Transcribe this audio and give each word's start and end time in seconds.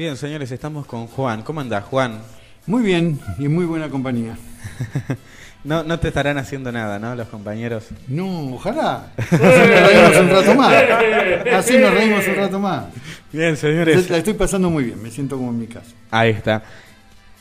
Bien, 0.00 0.16
señores, 0.16 0.50
estamos 0.50 0.86
con 0.86 1.08
Juan. 1.08 1.42
¿Cómo 1.42 1.60
anda, 1.60 1.82
Juan? 1.82 2.22
Muy 2.66 2.82
bien 2.82 3.20
y 3.38 3.44
en 3.44 3.54
muy 3.54 3.66
buena 3.66 3.90
compañía. 3.90 4.34
no, 5.64 5.84
no 5.84 6.00
te 6.00 6.08
estarán 6.08 6.38
haciendo 6.38 6.72
nada, 6.72 6.98
¿no? 6.98 7.14
Los 7.14 7.28
compañeros. 7.28 7.88
No, 8.08 8.54
ojalá. 8.54 9.12
Así 9.18 9.36
nos 9.36 9.52
reímos 9.92 10.16
un 10.16 10.30
rato 10.30 10.54
más. 10.54 10.74
Así 11.52 11.76
nos 11.76 11.92
reímos 11.92 12.26
un 12.28 12.34
rato 12.34 12.58
más. 12.58 12.84
Bien, 13.30 13.54
señores. 13.58 14.08
La 14.08 14.16
estoy 14.16 14.32
pasando 14.32 14.70
muy 14.70 14.84
bien, 14.84 15.02
me 15.02 15.10
siento 15.10 15.36
como 15.36 15.50
en 15.50 15.58
mi 15.58 15.66
casa. 15.66 15.92
Ahí 16.10 16.30
está. 16.30 16.62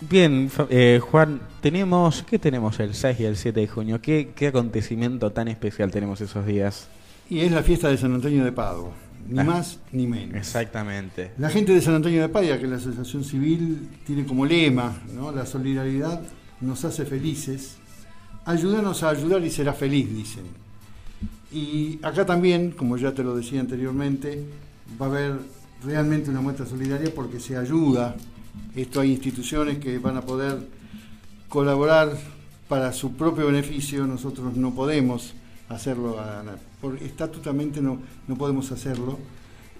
Bien, 0.01 0.51
eh, 0.69 0.99
Juan, 1.01 1.39
tenemos, 1.61 2.25
¿qué 2.29 2.39
tenemos 2.39 2.77
el 2.81 2.93
6 2.93 3.21
y 3.21 3.23
el 3.23 3.37
7 3.37 3.57
de 3.57 3.67
junio? 3.69 4.01
¿Qué, 4.01 4.31
¿Qué 4.35 4.47
acontecimiento 4.47 5.31
tan 5.31 5.47
especial 5.47 5.91
tenemos 5.91 6.19
esos 6.19 6.45
días? 6.45 6.89
Y 7.29 7.39
es 7.39 7.53
la 7.53 7.63
fiesta 7.63 7.87
de 7.87 7.97
San 7.97 8.13
Antonio 8.13 8.43
de 8.43 8.51
Padua, 8.51 8.91
ni 9.27 9.39
ah, 9.39 9.43
más 9.43 9.79
ni 9.91 10.07
menos. 10.07 10.35
Exactamente. 10.35 11.31
La 11.37 11.49
gente 11.49 11.73
de 11.73 11.81
San 11.81 11.95
Antonio 11.95 12.21
de 12.21 12.29
Padua, 12.29 12.57
que 12.57 12.67
la 12.67 12.77
Asociación 12.77 13.23
Civil 13.23 13.89
tiene 14.05 14.25
como 14.25 14.45
lema, 14.45 14.97
¿no? 15.13 15.31
la 15.31 15.45
solidaridad 15.45 16.21
nos 16.61 16.83
hace 16.85 17.05
felices, 17.05 17.77
ayúdanos 18.45 19.03
a 19.03 19.09
ayudar 19.09 19.43
y 19.43 19.49
será 19.49 19.73
feliz, 19.73 20.13
dicen. 20.13 20.43
Y 21.51 21.99
acá 22.03 22.25
también, 22.25 22.71
como 22.71 22.97
ya 22.97 23.13
te 23.13 23.23
lo 23.23 23.35
decía 23.35 23.59
anteriormente, 23.59 24.43
va 25.01 25.07
a 25.07 25.09
haber 25.09 25.39
realmente 25.83 26.29
una 26.29 26.41
muestra 26.41 26.65
solidaria 26.65 27.11
porque 27.13 27.39
se 27.39 27.55
ayuda 27.55 28.15
esto 28.75 29.01
hay 29.01 29.11
instituciones 29.11 29.79
que 29.79 29.97
van 29.99 30.17
a 30.17 30.21
poder 30.21 30.67
colaborar 31.47 32.17
para 32.67 32.93
su 32.93 33.13
propio 33.13 33.47
beneficio, 33.47 34.05
nosotros 34.05 34.55
no 34.55 34.73
podemos 34.73 35.33
hacerlo, 35.69 36.17
por 36.81 37.01
estatutamente 37.01 37.81
no, 37.81 37.99
no 38.27 38.35
podemos 38.35 38.71
hacerlo. 38.71 39.17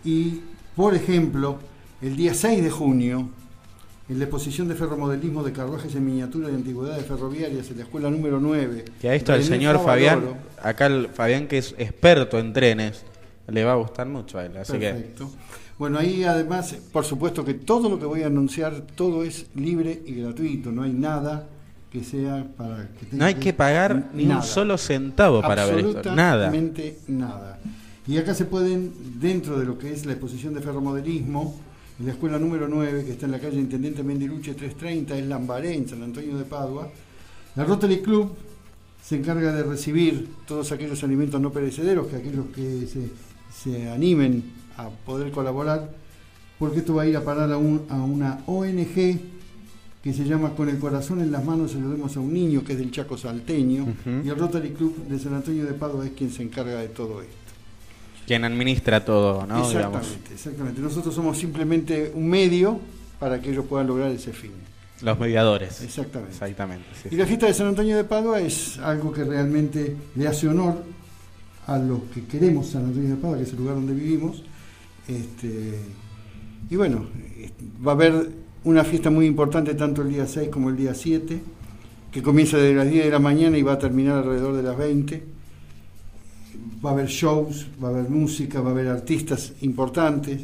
Y, 0.03 0.41
por 0.75 0.95
ejemplo, 0.95 1.59
el 2.01 2.15
día 2.15 2.33
6 2.33 2.63
de 2.63 2.69
junio, 2.69 3.29
en 4.07 4.17
la 4.17 4.25
exposición 4.25 4.67
de 4.67 4.75
ferromodelismo 4.75 5.43
de 5.43 5.51
carruajes 5.51 5.93
en 5.95 6.05
miniatura 6.05 6.47
de 6.47 6.55
antigüedades 6.55 7.05
ferroviarias 7.05 7.69
en 7.69 7.77
la 7.77 7.83
escuela 7.83 8.09
número 8.09 8.39
9. 8.39 8.85
Que 9.01 9.09
a 9.09 9.15
esto 9.15 9.33
el 9.33 9.43
señor 9.43 9.83
Fabián, 9.83 10.23
acá 10.61 10.87
el 10.87 11.09
Fabián 11.09 11.47
que 11.47 11.59
es 11.59 11.75
experto 11.77 12.39
en 12.39 12.53
trenes, 12.53 13.03
le 13.47 13.63
va 13.63 13.73
a 13.73 13.75
gustar 13.75 14.07
mucho 14.07 14.39
a 14.39 14.45
él. 14.45 14.57
Así 14.57 14.73
Perfecto. 14.73 15.29
Bueno, 15.77 15.99
ahí 15.99 16.23
además, 16.23 16.75
por 16.91 17.05
supuesto 17.05 17.45
que 17.45 17.53
todo 17.53 17.87
lo 17.87 17.99
que 17.99 18.05
voy 18.05 18.23
a 18.23 18.27
anunciar, 18.27 18.81
todo 18.95 19.23
es 19.23 19.47
libre 19.55 20.01
y 20.05 20.15
gratuito, 20.15 20.71
no 20.71 20.83
hay 20.83 20.91
nada 20.91 21.47
que 21.91 22.03
sea 22.03 22.45
para 22.55 22.87
que 22.87 23.15
No 23.15 23.25
hay 23.25 23.35
que, 23.35 23.53
pagar 23.53 24.09
ni 24.13 24.25
un 24.25 24.43
solo 24.43 24.77
centavo 24.77 25.41
para 25.41 25.65
ver 25.65 25.79
esto, 25.79 26.15
nada. 26.15 26.47
Absolutamente 26.47 26.99
nada. 27.07 27.59
Y 28.07 28.17
acá 28.17 28.33
se 28.33 28.45
pueden, 28.45 28.91
dentro 29.19 29.59
de 29.59 29.65
lo 29.65 29.77
que 29.77 29.91
es 29.91 30.05
la 30.05 30.13
exposición 30.13 30.53
de 30.53 30.61
ferromodelismo, 30.61 31.55
en 31.99 32.05
la 32.05 32.13
escuela 32.13 32.39
número 32.39 32.67
9, 32.67 33.05
que 33.05 33.11
está 33.11 33.25
en 33.25 33.33
la 33.33 33.39
calle 33.39 33.59
Intendente 33.59 34.03
Mendiluche 34.03 34.53
330, 34.53 35.17
es 35.17 35.25
Lambaré, 35.27 35.75
en 35.75 35.87
San 35.87 36.01
Antonio 36.01 36.37
de 36.37 36.45
Padua, 36.45 36.89
la 37.55 37.65
Rotary 37.65 38.01
Club 38.01 38.31
se 39.03 39.15
encarga 39.15 39.51
de 39.51 39.63
recibir 39.63 40.29
todos 40.47 40.71
aquellos 40.71 41.03
alimentos 41.03 41.41
no 41.41 41.51
perecederos, 41.51 42.07
que 42.07 42.15
aquellos 42.15 42.45
que 42.55 42.87
se, 42.87 43.09
se 43.51 43.89
animen 43.89 44.43
a 44.77 44.89
poder 44.89 45.31
colaborar, 45.31 45.89
porque 46.57 46.79
esto 46.79 46.95
va 46.95 47.03
a 47.03 47.07
ir 47.07 47.17
a 47.17 47.23
parar 47.23 47.51
a, 47.51 47.57
una 47.57 48.39
ONG 48.45 49.19
que 50.11 50.17
se 50.17 50.25
llama 50.25 50.55
Con 50.55 50.69
el 50.69 50.79
corazón 50.79 51.21
en 51.21 51.31
las 51.31 51.45
manos 51.45 51.73
saludemos 51.73 52.17
a 52.17 52.19
un 52.19 52.33
niño, 52.33 52.63
que 52.63 52.73
es 52.73 52.79
del 52.79 52.89
Chaco 52.89 53.15
Salteño, 53.15 53.85
y 54.23 54.27
el 54.27 54.35
Rotary 54.35 54.71
Club 54.71 55.07
de 55.07 55.19
San 55.19 55.35
Antonio 55.35 55.65
de 55.65 55.73
Padua 55.73 56.05
es 56.05 56.13
quien 56.13 56.31
se 56.31 56.41
encarga 56.41 56.79
de 56.79 56.87
todo 56.87 57.21
esto. 57.21 57.35
Quien 58.25 58.43
administra 58.43 59.05
todo, 59.05 59.45
¿no? 59.45 59.63
Exactamente, 59.63 60.33
exactamente. 60.33 60.81
Nosotros 60.81 61.13
somos 61.13 61.37
simplemente 61.37 62.11
un 62.15 62.27
medio 62.27 62.79
para 63.19 63.39
que 63.39 63.51
ellos 63.51 63.65
puedan 63.65 63.85
lograr 63.85 64.09
ese 64.09 64.33
fin. 64.33 64.51
Los 65.01 65.19
mediadores. 65.19 65.81
Exactamente. 65.81 66.33
Exactamente 66.33 66.85
y 67.11 67.15
la 67.15 67.25
fiesta 67.25 67.45
de 67.45 67.53
San 67.53 67.67
Antonio 67.67 67.95
de 67.95 68.03
Padua 68.03 68.41
es 68.41 68.79
algo 68.79 69.11
que 69.11 69.23
realmente 69.23 69.95
le 70.15 70.27
hace 70.27 70.47
honor 70.47 70.83
a 71.67 71.77
los 71.77 72.01
que 72.13 72.25
queremos 72.25 72.67
San 72.67 72.85
Antonio 72.85 73.11
de 73.11 73.15
Padua, 73.15 73.37
que 73.37 73.43
es 73.43 73.51
el 73.51 73.59
lugar 73.59 73.75
donde 73.75 73.93
vivimos, 73.93 74.43
este, 75.07 75.79
y 76.69 76.75
bueno, 76.75 77.05
va 77.85 77.91
a 77.91 77.95
haber 77.95 78.48
una 78.63 78.83
fiesta 78.83 79.09
muy 79.09 79.25
importante 79.25 79.73
tanto 79.73 80.01
el 80.01 80.09
día 80.09 80.27
6 80.27 80.49
como 80.49 80.69
el 80.69 80.77
día 80.77 80.93
7, 80.93 81.39
que 82.11 82.21
comienza 82.21 82.57
desde 82.57 82.75
las 82.75 82.89
10 82.89 83.05
de 83.05 83.11
la 83.11 83.19
mañana 83.19 83.57
y 83.57 83.61
va 83.61 83.73
a 83.73 83.79
terminar 83.79 84.17
alrededor 84.17 84.55
de 84.55 84.63
las 84.63 84.77
20. 84.77 85.23
Va 86.83 86.91
a 86.91 86.93
haber 86.93 87.07
shows, 87.07 87.67
va 87.83 87.89
a 87.89 87.91
haber 87.91 88.09
música, 88.09 88.61
va 88.61 88.69
a 88.69 88.71
haber 88.71 88.87
artistas 88.87 89.53
importantes. 89.61 90.41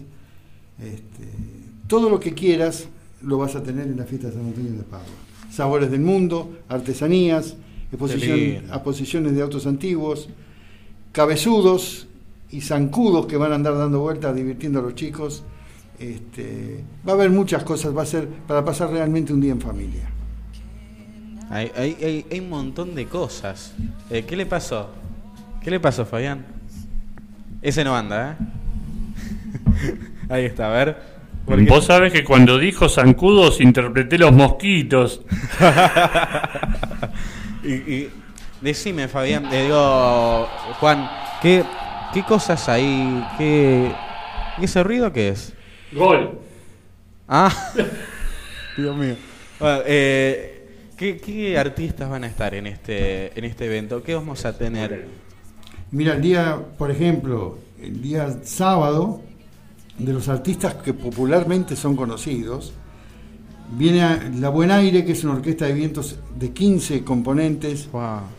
Este, 0.80 1.30
todo 1.88 2.10
lo 2.10 2.20
que 2.20 2.34
quieras 2.34 2.88
lo 3.22 3.38
vas 3.38 3.56
a 3.56 3.64
tener 3.64 3.88
en 3.88 3.98
la 3.98 4.04
fiesta 4.04 4.28
de 4.28 4.34
San 4.34 4.46
Antonio 4.46 4.72
de 4.74 4.84
Padua. 4.84 5.06
Sabores 5.52 5.90
del 5.90 6.02
mundo, 6.02 6.58
artesanías, 6.68 7.56
exposiciones 7.92 9.36
de 9.36 9.42
autos 9.42 9.66
antiguos, 9.66 10.30
cabezudos, 11.12 12.08
y 12.52 12.62
zancudos 12.62 13.26
que 13.26 13.38
van 13.38 13.52
a 13.52 13.56
andar 13.56 13.78
dando 13.78 14.00
vueltas 14.00 14.36
divirtiendo 14.36 14.80
a 14.80 14.82
los 14.82 14.96
chicos. 14.96 15.44
Este, 16.00 16.84
va 17.08 17.14
a 17.14 17.16
haber 17.16 17.30
muchas 17.30 17.64
cosas, 17.64 17.96
va 17.96 18.04
a 18.04 18.06
ser 18.06 18.28
para 18.28 18.64
pasar 18.64 18.90
realmente 18.90 19.34
un 19.34 19.42
día 19.42 19.52
en 19.52 19.62
familia. 19.62 20.10
Hay, 21.50 21.72
hay, 21.76 22.26
hay, 22.30 22.40
un 22.40 22.50
montón 22.50 22.96
de 22.96 23.06
cosas. 23.06 23.74
Eh, 24.10 24.26
¿Qué 24.28 24.36
le 24.36 24.46
pasó? 24.46 24.90
¿Qué 25.64 25.72
le 25.72 25.80
pasó, 25.80 26.06
Fabián? 26.06 26.46
Ese 27.62 27.84
no 27.84 27.96
anda, 27.96 28.32
¿eh? 28.32 28.36
Ahí 30.30 30.46
está, 30.46 30.68
a 30.68 30.72
ver. 30.72 31.16
Vos 31.68 31.86
sabés 31.86 32.12
que 32.12 32.24
cuando 32.24 32.58
dijo 32.58 32.90
zancudos 32.90 33.62
interpreté 33.62 34.18
los 34.18 34.32
mosquitos. 34.32 35.22
y, 37.64 37.74
y, 37.74 38.10
decime, 38.62 39.08
Fabián, 39.08 39.50
le 39.50 39.64
digo, 39.64 40.48
Juan, 40.80 41.08
¿qué, 41.44 41.64
¿Qué 42.16 42.24
cosas 42.24 42.70
hay? 42.70 43.28
¿Qué, 43.38 43.92
ese 44.62 44.84
ruido 44.84 45.12
qué 45.12 45.28
es? 45.28 45.54
Gol. 45.96 46.40
Ah, 47.26 47.72
Dios 48.78 48.98
mío. 48.98 49.16
Eh, 49.86 50.92
¿qué, 50.98 51.58
artistas 51.58 52.10
van 52.10 52.26
a 52.26 52.28
estar 52.28 52.54
en 52.54 52.68
este, 52.68 53.38
en 53.38 53.46
este 53.46 53.66
evento? 53.66 54.04
¿Qué 54.04 54.14
vamos 54.14 54.44
a 54.44 54.58
tener? 54.58 55.08
Mira, 55.92 56.16
el 56.16 56.22
día, 56.22 56.60
por 56.78 56.92
ejemplo, 56.92 57.60
el 57.82 58.02
día 58.02 58.40
sábado, 58.44 59.22
de 59.98 60.12
los 60.12 60.28
artistas 60.28 60.76
que 60.76 60.94
popularmente 60.94 61.78
son 61.78 61.96
conocidos, 61.96 62.74
Viene 63.78 64.32
La 64.40 64.48
Buen 64.48 64.72
Aire, 64.72 65.04
que 65.04 65.12
es 65.12 65.24
una 65.26 65.34
orquesta 65.34 65.66
de 65.66 65.74
vientos 65.74 66.16
de 66.40 66.52
15 66.52 67.04
componentes. 67.04 67.90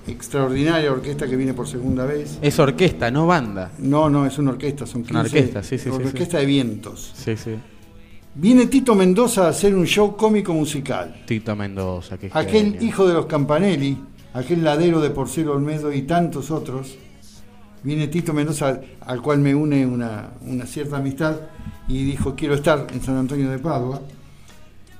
Extraordinaria 0.07 0.91
orquesta 0.91 1.27
que 1.27 1.37
viene 1.37 1.53
por 1.53 1.69
segunda 1.69 2.07
vez. 2.07 2.39
Es 2.41 2.59
orquesta, 2.59 3.11
no 3.11 3.27
banda. 3.27 3.71
No, 3.79 4.09
no, 4.09 4.25
es 4.25 4.39
una 4.39 4.53
orquesta, 4.53 4.87
son 4.87 5.03
15. 5.03 5.13
Una 5.13 5.21
orquesta, 5.21 5.63
sí, 5.63 5.77
sí. 5.77 5.91
Orquesta 5.91 6.39
de 6.39 6.47
vientos. 6.47 7.13
Sí, 7.15 7.37
sí. 7.37 7.55
Viene 8.35 8.67
Tito 8.67 8.95
Mendoza 8.95 9.47
a 9.47 9.51
hacer 9.51 9.75
un 9.75 9.87
show 9.87 10.17
cómico 10.17 10.55
musical. 10.55 11.23
Tito 11.27 11.55
Mendoza, 11.55 12.17
que 12.17 12.31
Aquel 12.33 12.83
hijo 12.83 13.07
de 13.07 13.13
los 13.13 13.27
Campanelli, 13.27 13.99
aquel 14.33 14.65
ladero 14.65 15.03
de 15.03 15.11
Porcelo 15.11 15.53
Olmedo 15.53 15.93
y 15.93 16.03
tantos 16.03 16.51
otros. 16.51 16.97
Viene 17.83 18.09
Tito 18.09 18.33
Mendoza, 18.33 18.81
al 19.01 19.21
cual 19.21 19.41
me 19.41 19.55
une 19.55 19.85
una, 19.85 20.31
una 20.47 20.65
cierta 20.65 20.97
amistad, 20.97 21.37
y 21.89 22.05
dijo: 22.05 22.35
Quiero 22.35 22.55
estar 22.55 22.87
en 22.91 23.03
San 23.03 23.17
Antonio 23.17 23.51
de 23.51 23.59
Padua 23.59 24.01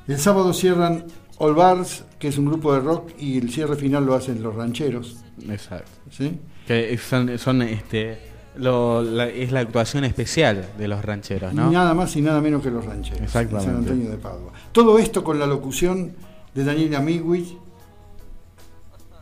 el 0.09 0.19
sábado 0.19 0.53
cierran 0.53 1.05
All 1.39 1.55
Bars, 1.55 2.05
que 2.19 2.29
es 2.29 2.39
un 2.39 2.47
grupo 2.47 2.73
de 2.73 2.81
rock, 2.81 3.11
y 3.19 3.39
el 3.39 3.51
cierre 3.51 3.77
final 3.77 4.07
lo 4.07 4.15
hacen 4.15 4.43
los 4.43 4.55
rancheros. 4.55 5.19
Exacto. 5.49 5.91
¿Sí? 6.11 6.39
Que 6.67 6.97
son, 6.99 7.63
este, 7.63 8.19
es 8.55 9.53
la 9.53 9.61
actuación 9.61 10.05
especial 10.05 10.69
de 10.79 10.89
los 10.89 11.05
rancheros, 11.05 11.53
¿no? 11.53 11.71
nada 11.71 11.95
más 11.95 12.17
y 12.17 12.23
nada 12.23 12.41
menos 12.41 12.63
que 12.63 12.71
los 12.71 12.85
rancheros. 12.85 13.21
Exactamente. 13.21 13.71
San 13.71 13.77
Antonio 13.77 14.11
de 14.11 14.17
Padua. 14.17 14.53
Todo 14.73 14.99
esto 14.99 15.23
con 15.23 15.39
la 15.39 15.47
locución 15.47 16.15
de 16.55 16.65
Daniel 16.65 16.95
Amigui 16.95 17.59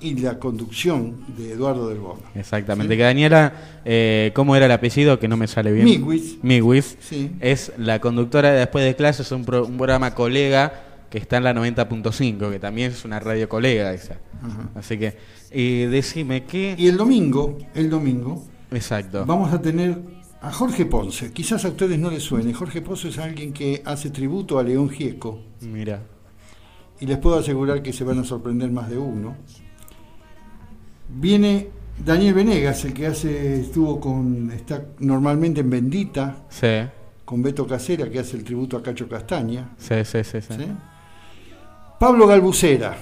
y 0.01 0.15
la 0.17 0.39
conducción 0.39 1.25
de 1.37 1.53
Eduardo 1.53 1.89
del 1.89 1.99
Bono. 1.99 2.23
Exactamente, 2.35 2.97
que 2.97 3.03
Daniela, 3.03 3.53
eh, 3.85 4.33
¿cómo 4.35 4.57
era 4.57 4.67
el 4.67 4.73
apellido? 4.73 5.19
Que 5.19 5.29
no 5.29 5.37
me 5.37 5.47
sale 5.47 5.73
bien. 5.73 5.87
Miguis. 5.87 6.39
Miguis. 6.43 6.97
Sí. 7.01 7.31
Es 7.41 7.73
la 7.79 8.01
conductora 8.01 8.51
de 8.51 8.59
Después 8.59 8.85
de 8.85 8.97
Clases, 8.97 9.31
un, 9.33 9.41
un 9.41 9.77
programa 9.77 10.15
colega 10.15 10.85
que 11.15 11.19
está 11.19 11.37
en 11.37 11.45
la 11.45 11.55
90.5, 11.55 12.51
que 12.51 12.59
también 12.59 12.91
es 12.91 13.05
una 13.05 13.21
radio 13.21 13.49
colega 13.49 13.93
esa. 13.95 14.19
Así 14.75 14.99
que, 14.99 15.17
y 15.53 15.85
decime 15.85 16.43
qué... 16.43 16.75
Y 16.77 16.89
el 16.89 16.97
domingo, 16.97 17.57
el 17.75 17.89
domingo... 17.89 18.45
Exacto. 18.73 19.25
Vamos 19.25 19.53
a 19.53 19.63
tener 19.63 19.97
a 20.41 20.51
Jorge 20.51 20.87
Ponce. 20.87 21.33
Quizás 21.33 21.65
a 21.65 21.69
ustedes 21.69 22.01
no 22.01 22.11
les 22.11 22.25
suene. 22.25 22.53
Jorge 22.53 22.83
Ponce 22.83 23.11
es 23.11 23.19
alguien 23.19 23.53
que 23.53 23.81
hace 23.85 24.11
tributo 24.11 24.59
a 24.59 24.65
León 24.65 24.91
Gieco. 24.91 25.41
Mira. 25.61 26.03
Y 26.99 27.07
les 27.07 27.19
puedo 27.19 27.39
asegurar 27.39 27.83
que 27.83 27.93
se 27.93 28.03
van 28.03 28.19
a 28.19 28.25
sorprender 28.25 28.73
más 28.73 28.91
de 28.91 28.99
uno. 28.99 29.37
Viene 31.09 31.69
Daniel 32.05 32.35
Venegas, 32.35 32.85
el 32.85 32.93
que 32.93 33.07
hace 33.07 33.61
estuvo 33.61 34.01
con 34.01 34.51
está 34.53 34.83
normalmente 34.99 35.61
en 35.61 35.71
Bendita. 35.71 36.37
Sí. 36.49 36.67
con 37.25 37.43
Beto 37.43 37.67
Casera, 37.67 38.11
que 38.11 38.19
hace 38.19 38.37
el 38.37 38.45
tributo 38.45 38.77
a 38.77 38.83
Cacho 38.83 39.09
Castaña. 39.09 39.71
Sí, 39.79 40.05
sí, 40.05 40.23
sí. 40.25 40.41
sí. 40.43 40.67
Pablo 41.99 42.27
Galbucera. 42.27 42.97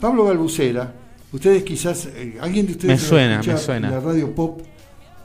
Pablo 0.00 0.24
Galbucera, 0.24 0.92
ustedes 1.32 1.62
quizás, 1.62 2.06
eh, 2.06 2.38
alguien 2.40 2.66
de 2.66 2.72
ustedes 2.72 3.00
Me 3.00 3.08
suena, 3.08 3.42
me 3.44 3.56
suena. 3.58 3.90
la 3.90 4.00
radio 4.00 4.34
pop 4.34 4.60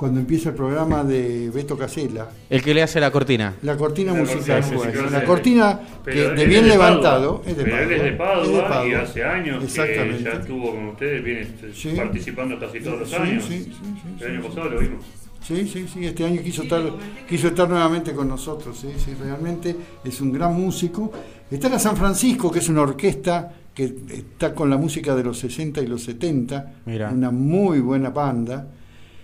cuando 0.04 0.20
empieza 0.20 0.50
el 0.50 0.56
programa 0.56 1.02
de 1.06 1.50
Beto 1.50 1.78
Casella. 1.78 2.28
El 2.50 2.62
que 2.62 2.74
le 2.74 2.84
hace 2.84 3.00
la 3.00 3.10
cortina. 3.10 3.54
La 3.62 3.78
cortina 3.78 4.12
La 4.12 4.20
musical, 4.20 4.60
cortina 4.62 4.76
musical, 4.76 5.06
esa. 5.06 5.10
La 5.12 5.20
sí. 5.22 5.26
cortina 5.26 5.80
que 6.04 6.12
de 6.12 6.46
bien 6.46 6.64
de 6.66 6.70
levantado 6.72 7.38
Padua. 7.38 7.50
es 7.50 7.58
de 7.58 7.64
Pero 7.64 7.78
él 7.78 7.92
es 7.94 8.04
de 8.04 8.12
Padua, 8.12 8.44
es 8.44 8.50
de 8.50 8.58
y 8.58 8.62
Padua. 8.62 9.02
hace 9.02 9.24
años 9.24 9.60
que 9.60 9.66
Exactamente. 9.66 10.24
ya 10.26 10.32
estuvo 10.32 10.72
con 10.76 10.86
ustedes, 10.90 11.24
viene 11.24 11.42
este, 11.44 11.74
Sí. 11.74 11.94
participando 11.96 12.60
casi 12.60 12.82
todos 12.82 13.00
los 13.00 13.10
Sí, 13.10 13.16
años. 13.16 13.44
sí, 13.46 13.60
sí, 13.64 13.72
sí, 13.72 14.24
el 14.26 14.32
año 14.32 14.42
sí, 14.42 14.48
pasado 14.50 14.70
lo 14.72 14.80
vimos. 14.82 15.06
Sí, 15.42 15.68
sí, 15.72 15.88
sí, 15.88 16.06
este 16.06 16.26
año 16.26 16.42
quiso 16.42 16.64
estar, 16.64 16.82
quiso 17.30 17.48
estar 17.48 17.70
nuevamente 17.70 18.12
con 18.12 18.28
nosotros, 18.28 18.78
sí, 18.78 18.90
sí, 18.98 19.14
realmente 19.24 19.74
es 20.04 20.20
un 20.20 20.34
gran 20.34 20.54
músico. 20.54 21.14
Está 21.50 21.70
la 21.70 21.80
San 21.80 21.96
Francisco, 21.96 22.52
que 22.52 22.60
es 22.60 22.68
una 22.68 22.82
orquesta 22.82 23.54
que 23.74 23.94
está 24.10 24.54
con 24.54 24.70
la 24.70 24.76
música 24.76 25.16
de 25.16 25.24
los 25.24 25.40
60 25.40 25.80
y 25.82 25.88
los 25.88 26.04
70, 26.04 26.74
Mira. 26.86 27.10
una 27.10 27.32
muy 27.32 27.80
buena 27.80 28.10
banda. 28.10 28.68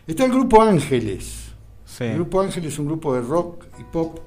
Está 0.09 0.25
el 0.25 0.31
grupo 0.31 0.61
Ángeles. 0.61 1.51
Sí. 1.85 2.03
El 2.05 2.15
grupo 2.15 2.41
Ángeles 2.41 2.73
es 2.73 2.79
un 2.79 2.87
grupo 2.87 3.13
de 3.13 3.21
rock 3.21 3.65
y 3.79 3.83
pop 3.83 4.19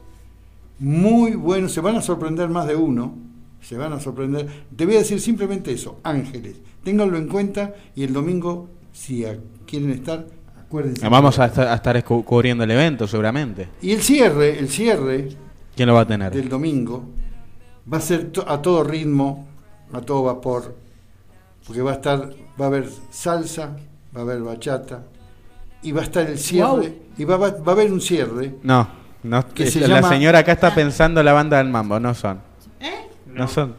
muy 0.79 1.35
bueno, 1.35 1.69
se 1.69 1.81
van 1.81 1.97
a 1.97 2.03
sorprender 2.03 2.49
más 2.49 2.67
de 2.67 2.77
uno, 2.77 3.17
se 3.61 3.77
van 3.77 3.93
a 3.93 4.01
sorprender. 4.01 4.49
Te 4.77 4.85
voy 4.87 4.95
a 4.97 4.99
decir 4.99 5.21
simplemente 5.21 5.73
eso, 5.73 5.99
Ángeles, 6.03 6.57
ténganlo 6.85 7.19
en 7.19 7.29
cuenta 7.29 7.75
y 7.95 8.03
el 8.05 8.13
domingo, 8.13 8.69
si 8.93 9.25
quieren 9.67 9.91
estar, 9.91 10.27
acuérdense. 10.61 11.09
Vamos 11.09 11.39
a 11.39 11.47
estar, 11.47 11.69
a 11.69 11.75
estar 11.75 12.05
cu- 12.05 12.25
cubriendo 12.25 12.65
el 12.65 12.71
evento, 12.71 13.07
seguramente. 13.07 13.69
Y 13.81 13.93
el 13.93 14.03
cierre, 14.03 14.59
el 14.59 14.69
cierre 14.69 15.29
¿Quién 15.77 15.89
lo 15.89 15.95
va 15.95 16.01
a 16.03 16.07
tener? 16.07 16.33
del 16.33 16.49
domingo 16.49 17.05
va 17.93 17.99
a 17.99 18.01
ser 18.01 18.31
to- 18.31 18.49
a 18.49 18.61
todo 18.63 18.83
ritmo, 18.85 19.47
a 19.93 20.01
todo 20.01 20.25
vapor, 20.25 20.77
porque 21.67 21.83
va 21.83 21.93
a 21.93 21.95
estar, 21.95 22.31
va 22.61 22.65
a 22.67 22.69
haber 22.69 22.89
salsa, 23.11 23.77
va 24.17 24.21
a 24.21 24.23
haber 24.23 24.43
bachata 24.43 25.05
y 25.83 25.93
va 25.93 26.01
a 26.01 26.05
estar 26.05 26.27
el 26.29 26.39
cierre 26.39 26.99
y 27.19 27.25
va, 27.25 27.37
va- 27.37 27.51
va 27.51 27.73
a 27.73 27.75
haber 27.75 27.93
un 27.93 28.01
cierre. 28.01 28.57
No, 28.63 28.89
no 29.23 29.49
Que 29.49 29.65
es- 29.65 29.73
se 29.73 29.81
la 29.81 29.89
llama- 29.89 30.09
señora 30.09 30.39
acá 30.41 30.53
está 30.53 30.75
pensando 30.75 31.23
la 31.23 31.33
banda 31.33 31.59
del 31.59 31.69
mambo, 31.69 31.99
no 32.01 32.15
son. 32.15 32.41
¿Eh? 32.81 33.09
No, 33.27 33.47
son. 33.49 33.77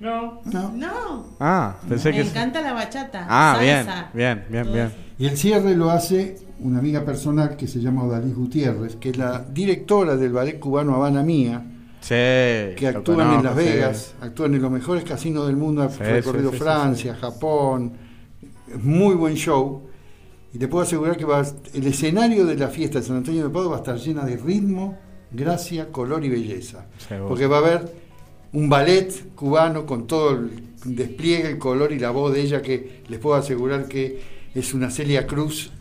No. 0.00 0.40
¿no? 0.44 0.72
No. 0.72 1.26
Ah, 1.40 1.76
pensé 1.88 2.10
Me 2.10 2.16
que. 2.16 2.28
encanta 2.28 2.60
la 2.60 2.72
bachata. 2.74 3.26
Ah, 3.28 3.56
bien, 3.60 3.84
salsa, 3.86 4.10
bien, 4.12 4.44
bien, 4.50 4.72
bien. 4.72 4.86
eso. 4.86 4.96
Y 5.18 5.26
el 5.26 5.36
cierre 5.38 5.74
lo 5.74 5.90
hace 5.90 6.36
una 6.60 6.78
amiga 6.80 7.02
personal 7.04 7.56
que 7.56 7.66
se 7.66 7.80
llama 7.80 8.04
Odalí 8.04 8.32
Gutiérrez, 8.32 8.96
que 8.96 9.10
es 9.10 9.16
la 9.16 9.38
directora 9.50 10.16
del 10.16 10.32
ballet 10.32 10.58
cubano 10.58 10.94
Habana 10.94 11.22
Mía, 11.22 11.62
Sí. 12.00 12.14
que 12.76 12.86
actúan 12.94 13.32
en 13.38 13.42
Las 13.44 13.56
sí. 13.56 13.64
Vegas, 13.64 14.14
actúan 14.20 14.54
en 14.54 14.60
los 14.62 14.70
mejores 14.70 15.02
casinos 15.04 15.46
del 15.46 15.56
mundo, 15.56 15.82
ha 15.82 15.88
Sí, 15.88 15.98
recorrido 16.02 16.50
sí, 16.50 16.56
sí, 16.58 16.62
Francia, 16.62 17.16
Japón, 17.18 17.92
es 18.68 18.82
muy 18.84 19.14
buen 19.14 19.34
show. 19.34 19.88
Y 20.56 20.58
te 20.58 20.68
puedo 20.68 20.84
asegurar 20.84 21.18
que 21.18 21.26
va, 21.26 21.46
el 21.74 21.86
escenario 21.86 22.46
de 22.46 22.56
la 22.56 22.68
fiesta 22.68 22.98
de 22.98 23.04
San 23.04 23.16
Antonio 23.16 23.42
de 23.42 23.50
Padua 23.50 23.72
va 23.72 23.76
a 23.76 23.80
estar 23.80 23.98
llena 23.98 24.24
de 24.24 24.38
ritmo, 24.38 24.96
gracia, 25.30 25.92
color 25.92 26.24
y 26.24 26.30
belleza. 26.30 26.86
Seguro. 26.96 27.28
Porque 27.28 27.46
va 27.46 27.56
a 27.56 27.58
haber 27.58 27.92
un 28.54 28.70
ballet 28.70 29.34
cubano 29.34 29.84
con 29.84 30.06
todo 30.06 30.30
el 30.30 30.62
despliegue, 30.82 31.48
el 31.50 31.58
color 31.58 31.92
y 31.92 31.98
la 31.98 32.08
voz 32.08 32.32
de 32.32 32.40
ella 32.40 32.62
que 32.62 33.02
les 33.06 33.18
puedo 33.20 33.36
asegurar 33.36 33.86
que 33.86 34.18
es 34.54 34.72
una 34.72 34.90
Celia 34.90 35.26
Cruz 35.26 35.72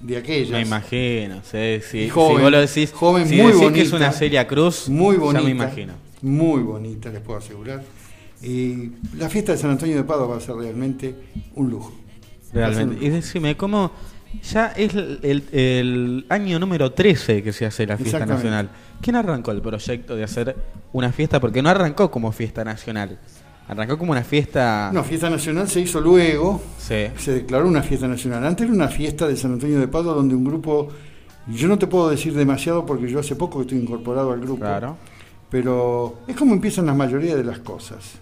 de 0.00 0.16
aquellas. 0.16 0.50
Me 0.50 0.62
imagino, 0.62 1.42
sí, 1.44 1.78
sí. 1.88 2.08
Joven, 2.08 2.38
si 2.38 2.42
vos 2.42 2.50
lo 2.50 2.60
decís, 2.60 2.92
joven, 2.92 3.28
si 3.28 3.36
muy 3.36 3.44
decís 3.44 3.58
que 3.58 3.64
bonita, 3.66 3.82
es 3.84 3.92
una 3.92 4.10
Celia 4.10 4.48
Cruz, 4.48 4.88
Muy 4.88 5.18
bonita. 5.18 5.38
ya 5.38 5.44
me 5.44 5.50
imagino. 5.52 5.92
Muy 6.22 6.62
bonita, 6.62 7.10
les 7.10 7.20
puedo 7.20 7.38
asegurar. 7.38 7.80
Y 8.42 8.90
la 9.16 9.28
fiesta 9.28 9.52
de 9.52 9.58
San 9.58 9.70
Antonio 9.70 9.94
de 9.94 10.02
Padua 10.02 10.26
va 10.26 10.36
a 10.38 10.40
ser 10.40 10.56
realmente 10.56 11.14
un 11.54 11.70
lujo. 11.70 11.94
Realmente. 12.52 13.04
Y 13.04 13.10
decime, 13.10 13.56
¿cómo 13.56 13.92
ya 14.42 14.68
es 14.68 14.94
el, 14.94 15.18
el- 15.22 15.44
el 15.52 16.26
año 16.28 16.58
número 16.58 16.92
13 16.92 17.42
que 17.42 17.52
se 17.52 17.66
hace 17.66 17.86
la 17.86 17.96
fiesta 17.96 18.24
nacional? 18.26 18.68
¿Quién 19.00 19.16
arrancó 19.16 19.50
el 19.52 19.60
proyecto 19.60 20.16
de 20.16 20.24
hacer 20.24 20.56
una 20.92 21.12
fiesta? 21.12 21.40
Porque 21.40 21.62
no 21.62 21.68
arrancó 21.68 22.10
como 22.10 22.32
fiesta 22.32 22.64
nacional, 22.64 23.18
arrancó 23.68 23.98
como 23.98 24.12
una 24.12 24.22
fiesta... 24.22 24.90
No, 24.92 25.04
fiesta 25.04 25.28
nacional 25.30 25.68
se 25.68 25.80
hizo 25.80 26.00
luego, 26.00 26.60
Sí, 26.78 27.06
se 27.18 27.32
declaró 27.32 27.66
una 27.68 27.82
fiesta 27.82 28.08
nacional. 28.08 28.44
Antes 28.44 28.64
era 28.66 28.72
una 28.74 28.88
fiesta 28.88 29.26
de 29.26 29.36
San 29.36 29.52
Antonio 29.54 29.78
de 29.80 29.88
Padua 29.88 30.14
donde 30.14 30.34
un 30.34 30.44
grupo, 30.44 30.88
yo 31.48 31.68
no 31.68 31.78
te 31.78 31.86
puedo 31.86 32.08
decir 32.08 32.32
demasiado 32.34 32.86
porque 32.86 33.08
yo 33.08 33.18
hace 33.20 33.36
poco 33.36 33.60
estoy 33.62 33.78
incorporado 33.78 34.32
al 34.32 34.40
grupo, 34.40 34.60
claro. 34.60 34.96
pero 35.50 36.20
es 36.26 36.36
como 36.36 36.54
empiezan 36.54 36.86
la 36.86 36.94
mayoría 36.94 37.36
de 37.36 37.44
las 37.44 37.58
cosas. 37.60 38.18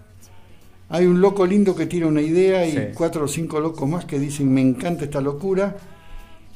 Hay 0.90 1.06
un 1.06 1.20
loco 1.20 1.46
lindo 1.46 1.74
que 1.74 1.86
tira 1.86 2.06
una 2.06 2.20
idea 2.20 2.66
y 2.66 2.72
Sí. 2.72 2.78
cuatro 2.94 3.24
o 3.24 3.28
cinco 3.28 3.58
locos 3.58 3.88
más 3.88 4.04
que 4.04 4.18
dicen 4.18 4.52
me 4.52 4.60
encanta 4.60 5.04
esta 5.04 5.20
locura. 5.20 5.76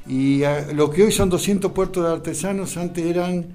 Y 0.09 0.43
ah, 0.45 0.67
lo 0.75 0.91
que 0.91 1.03
hoy 1.05 1.13
son 1.13 1.29
200 1.29 1.73
puertos 1.73 2.05
de 2.05 2.11
artesanos, 2.13 2.77
antes 2.77 3.05
eran 3.05 3.47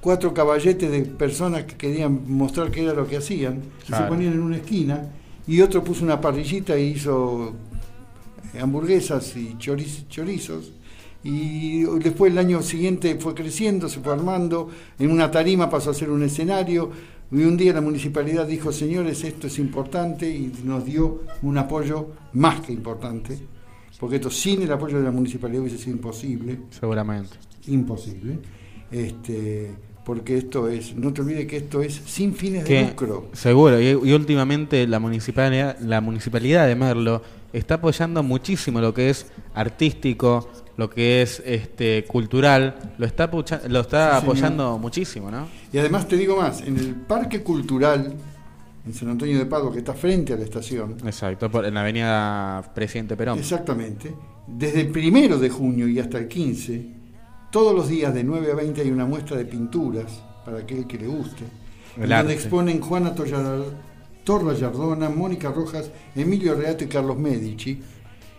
cuatro 0.00 0.32
caballetes 0.34 0.90
de 0.90 1.02
personas 1.02 1.64
que 1.64 1.74
querían 1.76 2.20
mostrar 2.30 2.70
qué 2.70 2.84
era 2.84 2.92
lo 2.92 3.06
que 3.06 3.16
hacían. 3.16 3.62
Y 3.82 3.86
Claro. 3.86 4.04
se 4.04 4.08
ponían 4.10 4.32
en 4.34 4.40
una 4.42 4.56
esquina 4.56 5.08
y 5.46 5.60
otro 5.62 5.82
puso 5.82 6.04
una 6.04 6.20
parrillita 6.20 6.78
y 6.78 6.88
hizo 6.92 7.54
eh, 8.54 8.60
hamburguesas 8.60 9.36
y 9.36 9.54
choriz- 9.58 10.06
chorizos. 10.08 10.72
Y 11.24 11.82
después 11.98 12.30
el 12.30 12.38
año 12.38 12.62
siguiente 12.62 13.16
fue 13.18 13.34
creciendo, 13.34 13.88
se 13.88 13.98
fue 14.00 14.12
armando, 14.12 14.68
en 14.98 15.10
una 15.10 15.28
tarima 15.30 15.68
pasó 15.68 15.90
a 15.90 15.94
ser 15.94 16.10
un 16.10 16.22
escenario, 16.22 16.90
y 17.32 17.42
un 17.42 17.56
día 17.56 17.72
la 17.72 17.80
municipalidad 17.80 18.46
dijo, 18.46 18.70
señores, 18.70 19.24
esto 19.24 19.48
es 19.48 19.58
importante, 19.58 20.30
y 20.30 20.52
nos 20.62 20.84
dio 20.84 21.22
un 21.42 21.58
apoyo 21.58 22.10
más 22.34 22.60
que 22.60 22.72
importante, 22.72 23.40
porque 23.98 24.16
esto 24.16 24.30
sin 24.30 24.62
el 24.62 24.72
apoyo 24.72 24.98
de 24.98 25.04
la 25.04 25.10
municipalidad 25.10 25.62
hubiese 25.62 25.78
sido 25.78 25.96
imposible, 25.96 26.58
Seguramente. 26.70 27.36
imposible, 27.66 28.38
este, 28.90 29.70
porque 30.04 30.38
esto 30.38 30.68
es, 30.68 30.94
no 30.94 31.12
te 31.12 31.20
olvides 31.22 31.46
que 31.46 31.56
esto 31.58 31.82
es 31.82 31.94
sin 32.06 32.34
fines 32.34 32.64
de 32.64 32.84
lucro. 32.88 33.28
seguro, 33.32 33.80
y, 33.80 33.86
y 33.86 34.12
últimamente 34.12 34.86
la 34.86 34.98
municipalidad, 35.00 35.78
la 35.80 36.00
municipalidad 36.00 36.66
de 36.66 36.76
Merlo 36.76 37.22
está 37.52 37.74
apoyando 37.74 38.22
muchísimo 38.22 38.80
lo 38.80 38.92
que 38.94 39.10
es 39.10 39.26
artístico, 39.54 40.48
lo 40.76 40.90
que 40.90 41.22
es 41.22 41.42
este 41.44 42.04
cultural, 42.04 42.76
lo 42.98 43.06
está, 43.06 43.30
lo 43.32 43.40
está 43.40 43.50
Sí, 43.66 43.70
señor. 43.80 44.14
apoyando 44.22 44.78
muchísimo, 44.78 45.30
¿no? 45.30 45.48
Y 45.72 45.78
además 45.78 46.06
te 46.06 46.16
digo 46.16 46.36
más, 46.36 46.60
en 46.60 46.76
el 46.78 46.94
Parque 46.94 47.42
Cultural, 47.42 48.14
en 48.86 48.94
San 48.94 49.08
Antonio 49.08 49.38
de 49.38 49.46
Padua, 49.46 49.72
que 49.72 49.78
está 49.78 49.94
frente 49.94 50.32
a 50.32 50.36
la 50.36 50.44
estación, 50.44 50.96
Exacto, 51.04 51.50
por, 51.50 51.66
en 51.66 51.74
la 51.74 51.80
avenida 51.80 52.72
Presidente 52.74 53.16
Perón. 53.16 53.38
Exactamente. 53.38 54.14
Desde 54.46 54.82
el 54.82 54.88
primero 54.88 55.38
de 55.38 55.50
junio 55.50 55.88
y 55.88 55.98
hasta 55.98 56.18
el 56.18 56.28
15, 56.28 56.86
todos 57.50 57.74
los 57.74 57.88
días 57.88 58.14
de 58.14 58.22
9 58.22 58.52
a 58.52 58.54
20 58.54 58.80
hay 58.80 58.90
una 58.90 59.04
muestra 59.04 59.36
de 59.36 59.44
pinturas 59.44 60.22
para 60.44 60.58
aquel 60.58 60.86
que 60.86 60.98
le 60.98 61.08
guste. 61.08 61.44
El 62.00 62.10
donde 62.10 62.34
exponen 62.34 62.80
Juana 62.80 63.14
Torra 63.14 64.54
Yardona, 64.54 65.08
Mónica 65.08 65.50
Rojas, 65.50 65.90
Emilio 66.14 66.54
Reato 66.54 66.84
y 66.84 66.86
Carlos 66.86 67.18
Medici. 67.18 67.80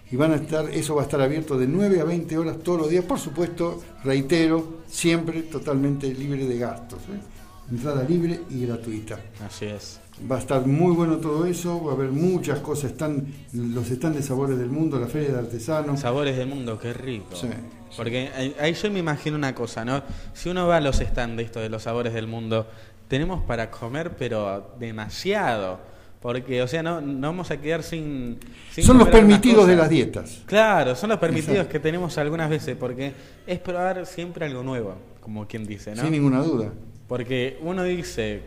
Y 0.09 0.15
van 0.15 0.31
a 0.31 0.35
estar, 0.35 0.69
eso 0.69 0.95
va 0.95 1.01
a 1.01 1.05
estar 1.05 1.19
abierto 1.19 1.57
de 1.57 1.67
9 1.67 1.99
a 1.99 2.05
20 2.05 2.37
horas 2.37 2.57
todos 2.63 2.79
los 2.81 2.89
días. 2.89 3.03
Por 3.03 3.19
supuesto, 3.19 3.81
reitero, 4.05 4.77
siempre 4.87 5.41
totalmente 5.43 6.13
libre 6.13 6.45
de 6.45 6.57
gastos. 6.57 6.99
¿eh? 7.09 7.19
Entrada 7.69 8.03
libre 8.03 8.39
y 8.49 8.65
gratuita. 8.65 9.19
Así 9.45 9.65
es. 9.65 9.99
Va 10.31 10.37
a 10.37 10.39
estar 10.39 10.65
muy 10.65 10.95
bueno 10.95 11.17
todo 11.17 11.45
eso, 11.45 11.83
va 11.83 11.91
a 11.91 11.95
haber 11.95 12.09
muchas 12.09 12.59
cosas, 12.59 12.91
están 12.91 13.27
los 13.53 13.91
están 13.91 14.13
de 14.13 14.23
sabores 14.23 14.57
del 14.57 14.69
mundo, 14.69 14.99
la 14.99 15.07
feria 15.07 15.29
de 15.33 15.39
artesanos. 15.39 15.99
Sabores 15.99 16.35
del 16.37 16.47
mundo, 16.47 16.79
qué 16.79 16.93
rico. 16.93 17.35
Sí. 17.35 17.47
Porque 17.95 18.29
ahí- 18.59 18.73
yo 18.73 18.89
me 18.91 18.99
imagino 18.99 19.35
una 19.35 19.53
cosa, 19.53 19.85
¿no? 19.85 20.01
Si 20.33 20.49
uno 20.49 20.65
va 20.65 20.77
a 20.77 20.81
los 20.81 20.97
stands 20.97 21.37
de 21.37 21.43
esto 21.43 21.59
de 21.59 21.69
los 21.69 21.83
sabores 21.83 22.13
del 22.13 22.25
mundo, 22.25 22.65
tenemos 23.07 23.43
para 23.43 23.69
comer, 23.69 24.15
pero 24.17 24.73
demasiado. 24.79 25.79
Porque, 26.21 26.63
o 26.63 26.67
sea, 26.67 26.81
no, 26.81 26.99
no 26.99 27.27
vamos 27.27 27.51
a 27.51 27.57
quedar 27.57 27.83
sin. 27.83 28.39
sin 28.71 28.83
Son 28.83 28.97
los 28.97 29.07
permitidos 29.09 29.67
de 29.67 29.75
las 29.75 29.87
dietas. 29.89 30.41
Claro, 30.47 30.95
son 30.95 31.09
los 31.11 31.19
permitidos 31.19 31.51
Exacto. 31.57 31.71
que 31.73 31.79
tenemos 31.79 32.17
algunas 32.17 32.49
veces, 32.49 32.75
porque 32.75 33.13
es 33.45 33.59
probar 33.59 34.03
siempre 34.07 34.45
algo 34.47 34.63
nuevo, 34.63 34.95
como 35.21 35.45
quien 35.47 35.65
dice, 35.65 35.93
¿no? 35.93 36.01
Sin 36.01 36.11
ninguna 36.11 36.41
duda. 36.41 36.71
Porque 37.07 37.57
uno 37.61 37.83
dice, 37.83 38.41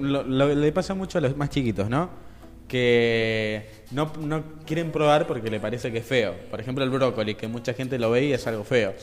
lo- 0.00 0.22
lo- 0.22 0.54
le 0.54 0.72
pasa 0.72 0.94
mucho 0.94 1.18
a 1.18 1.20
los 1.20 1.36
más 1.36 1.50
chiquitos, 1.50 1.88
¿no? 1.90 2.08
Que 2.68 3.68
no, 3.90 4.12
no 4.20 4.42
quieren 4.64 4.92
probar 4.92 5.26
porque 5.26 5.50
le 5.50 5.58
parece 5.58 5.90
que 5.90 5.98
es 5.98 6.06
feo. 6.06 6.34
Por 6.50 6.60
ejemplo, 6.60 6.84
el 6.84 6.90
brócoli, 6.90 7.34
que 7.34 7.48
mucha 7.48 7.74
gente 7.74 7.98
lo 7.98 8.10
ve 8.12 8.26
y 8.26 8.32
es 8.32 8.46
algo 8.46 8.62
feo. 8.64 8.94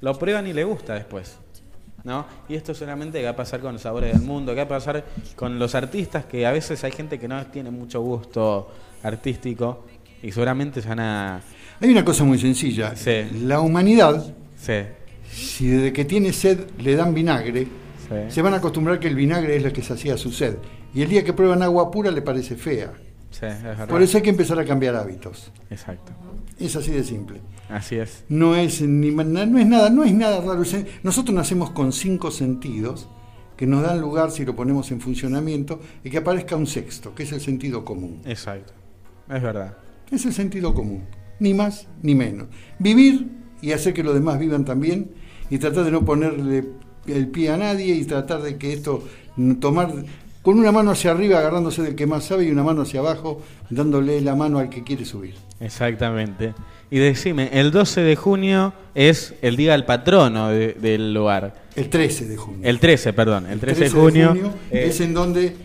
Lo 0.00 0.16
prueban 0.18 0.46
y 0.46 0.52
le 0.52 0.62
gusta 0.64 0.94
después. 0.94 1.36
¿No? 2.04 2.24
Y 2.48 2.54
esto 2.54 2.72
solamente 2.72 3.20
va 3.24 3.30
a 3.30 3.36
pasar 3.36 3.58
con 3.58 3.72
los 3.72 3.82
sabores 3.82 4.12
del 4.12 4.22
mundo, 4.22 4.52
que 4.52 4.58
va 4.58 4.62
a 4.62 4.68
pasar 4.68 5.04
con 5.34 5.58
los 5.58 5.74
artistas, 5.74 6.24
que 6.26 6.46
a 6.46 6.52
veces 6.52 6.84
hay 6.84 6.92
gente 6.92 7.18
que 7.18 7.26
no 7.26 7.44
tiene 7.46 7.72
mucho 7.72 8.00
gusto 8.00 8.70
artístico 9.02 9.86
y 10.22 10.30
seguramente 10.30 10.80
se 10.80 10.88
van 10.88 11.00
a... 11.00 11.40
Hay 11.80 11.90
una 11.90 12.04
cosa 12.04 12.22
muy 12.22 12.38
sencilla. 12.38 12.94
Sí. 12.94 13.24
La 13.42 13.58
humanidad, 13.58 14.24
Sí, 14.56 14.72
si 15.28 15.66
desde 15.66 15.92
que 15.92 16.04
tiene 16.04 16.32
sed 16.32 16.60
le 16.78 16.94
dan 16.94 17.12
vinagre, 17.12 17.66
Sí. 18.08 18.14
se 18.28 18.42
van 18.42 18.54
a 18.54 18.58
acostumbrar 18.58 19.00
que 19.00 19.08
el 19.08 19.14
vinagre 19.14 19.56
es 19.56 19.62
lo 19.62 19.72
que 19.72 19.82
se 19.82 19.92
hacía 19.92 20.16
su 20.16 20.30
sed. 20.30 20.56
Y 20.94 21.02
el 21.02 21.08
día 21.08 21.24
que 21.24 21.32
prueban 21.32 21.62
agua 21.62 21.90
pura 21.90 22.10
le 22.10 22.22
parece 22.22 22.56
fea. 22.56 22.92
Sí, 23.30 23.46
es 23.46 23.62
verdad. 23.62 23.88
Por 23.88 24.02
eso 24.02 24.18
hay 24.18 24.22
que 24.22 24.30
empezar 24.30 24.58
a 24.58 24.64
cambiar 24.64 24.94
hábitos. 24.94 25.50
Exacto. 25.70 26.12
Es 26.58 26.76
así 26.76 26.90
de 26.90 27.04
simple. 27.04 27.40
Así 27.68 27.96
es. 27.96 28.24
No 28.28 28.54
es, 28.54 28.80
ni, 28.80 29.10
no 29.10 29.22
es 29.58 29.66
nada, 29.66 29.90
no 29.90 30.04
es 30.04 30.14
nada 30.14 30.40
raro. 30.40 30.62
Nosotros 31.02 31.34
nacemos 31.34 31.70
con 31.70 31.92
cinco 31.92 32.30
sentidos 32.30 33.08
que 33.56 33.66
nos 33.66 33.82
dan 33.82 34.00
lugar, 34.00 34.30
si 34.30 34.44
lo 34.44 34.54
ponemos 34.54 34.90
en 34.90 35.00
funcionamiento, 35.00 35.80
y 36.04 36.10
que 36.10 36.18
aparezca 36.18 36.56
un 36.56 36.66
sexto, 36.66 37.14
que 37.14 37.24
es 37.24 37.32
el 37.32 37.40
sentido 37.40 37.84
común. 37.84 38.20
Exacto. 38.24 38.72
Es 39.28 39.42
verdad. 39.42 39.76
Es 40.10 40.24
el 40.26 40.32
sentido 40.32 40.74
común, 40.74 41.04
ni 41.40 41.54
más 41.54 41.88
ni 42.02 42.14
menos. 42.14 42.48
Vivir 42.78 43.28
y 43.62 43.72
hacer 43.72 43.94
que 43.94 44.04
los 44.04 44.14
demás 44.14 44.38
vivan 44.38 44.64
también, 44.64 45.10
y 45.48 45.58
tratar 45.58 45.84
de 45.84 45.90
no 45.90 46.04
ponerle 46.04 46.68
el 47.08 47.28
pie 47.28 47.50
a 47.50 47.56
nadie, 47.56 47.94
y 47.94 48.04
tratar 48.04 48.42
de 48.42 48.56
que 48.56 48.72
esto, 48.72 49.02
tomar 49.60 49.92
con 50.42 50.58
una 50.58 50.70
mano 50.72 50.92
hacia 50.92 51.10
arriba 51.10 51.38
agarrándose 51.40 51.82
del 51.82 51.94
que 51.96 52.06
más 52.06 52.24
sabe 52.24 52.44
y 52.44 52.50
una 52.50 52.62
mano 52.62 52.82
hacia 52.82 53.00
abajo 53.00 53.42
dándole 53.68 54.20
la 54.20 54.36
mano 54.36 54.58
al 54.58 54.68
que 54.70 54.82
quiere 54.84 55.04
subir. 55.04 55.34
Exactamente. 55.60 56.54
Y 56.90 56.98
decime, 56.98 57.50
el 57.52 57.72
12 57.72 58.00
de 58.02 58.14
junio 58.14 58.72
es 58.94 59.34
el 59.42 59.56
día 59.56 59.72
del 59.72 59.84
patrono 59.84 60.48
de- 60.50 60.74
del 60.74 61.12
lugar. 61.12 61.64
El 61.74 61.88
13 61.90 62.26
de 62.26 62.36
junio. 62.36 62.60
El 62.62 62.78
13, 62.78 63.12
perdón. 63.12 63.46
El 63.46 63.58
13, 63.58 63.80
13 63.80 63.94
de 63.96 64.00
junio. 64.00 64.34
eh, 64.70 64.84
es 64.88 65.00
en 65.00 65.12
donde 65.12 65.56